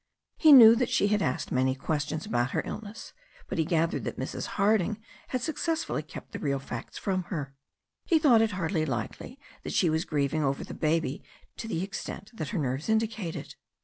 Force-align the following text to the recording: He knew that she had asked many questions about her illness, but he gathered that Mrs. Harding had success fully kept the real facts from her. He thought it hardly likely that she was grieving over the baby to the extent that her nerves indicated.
He 0.39 0.51
knew 0.51 0.75
that 0.77 0.89
she 0.89 1.09
had 1.09 1.21
asked 1.21 1.51
many 1.51 1.75
questions 1.75 2.25
about 2.25 2.49
her 2.53 2.63
illness, 2.65 3.13
but 3.47 3.59
he 3.59 3.63
gathered 3.65 4.03
that 4.05 4.17
Mrs. 4.17 4.47
Harding 4.57 4.99
had 5.27 5.41
success 5.43 5.83
fully 5.83 6.01
kept 6.01 6.31
the 6.31 6.39
real 6.39 6.57
facts 6.57 6.97
from 6.97 7.25
her. 7.25 7.53
He 8.05 8.17
thought 8.17 8.41
it 8.41 8.53
hardly 8.53 8.83
likely 8.83 9.37
that 9.61 9.73
she 9.73 9.91
was 9.91 10.03
grieving 10.05 10.43
over 10.43 10.63
the 10.63 10.73
baby 10.73 11.23
to 11.57 11.67
the 11.67 11.83
extent 11.83 12.31
that 12.33 12.49
her 12.49 12.57
nerves 12.57 12.89
indicated. 12.89 13.53